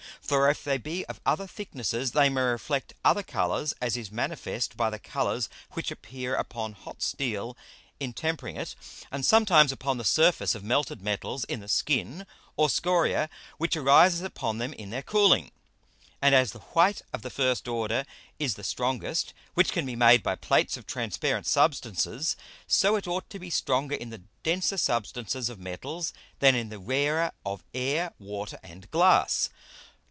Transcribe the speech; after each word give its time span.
For, 0.33 0.49
if 0.49 0.63
they 0.63 0.77
be 0.77 1.03
of 1.07 1.19
other 1.25 1.45
Thicknesses 1.45 2.13
they 2.13 2.29
may 2.29 2.39
reflect 2.39 2.93
other 3.03 3.21
Colours, 3.23 3.73
as 3.81 3.97
is 3.97 4.13
manifest 4.13 4.77
by 4.77 4.89
the 4.89 4.97
Colours 4.97 5.49
which 5.71 5.91
appear 5.91 6.35
upon 6.35 6.71
hot 6.71 7.01
Steel 7.01 7.57
in 7.99 8.13
tempering 8.13 8.55
it, 8.55 8.73
and 9.11 9.25
sometimes 9.25 9.73
upon 9.73 9.97
the 9.97 10.05
Surface 10.05 10.55
of 10.55 10.63
melted 10.63 11.01
Metals 11.01 11.43
in 11.45 11.59
the 11.59 11.67
Skin 11.67 12.25
or 12.55 12.69
Scoria 12.69 13.29
which 13.57 13.75
arises 13.75 14.21
upon 14.21 14.57
them 14.57 14.71
in 14.71 14.89
their 14.89 15.01
cooling. 15.01 15.51
And 16.21 16.33
as 16.33 16.53
the 16.53 16.59
white 16.59 17.01
of 17.11 17.23
the 17.23 17.29
first 17.29 17.67
order 17.67 18.05
is 18.39 18.55
the 18.55 18.63
strongest 18.63 19.33
which 19.55 19.73
can 19.73 19.85
be 19.85 19.97
made 19.97 20.23
by 20.23 20.35
Plates 20.35 20.77
of 20.77 20.87
transparent 20.87 21.45
Substances, 21.45 22.37
so 22.67 22.95
it 22.95 23.05
ought 23.05 23.29
to 23.31 23.39
be 23.39 23.49
stronger 23.49 23.95
in 23.95 24.11
the 24.11 24.21
denser 24.43 24.77
Substances 24.77 25.49
of 25.49 25.59
Metals 25.59 26.13
than 26.39 26.55
in 26.55 26.69
the 26.69 26.79
rarer 26.79 27.33
of 27.45 27.65
Air, 27.73 28.13
Water, 28.17 28.59
and 28.63 28.89
Glass. 28.91 29.49